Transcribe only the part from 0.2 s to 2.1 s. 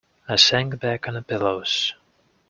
I sank back on the pillows.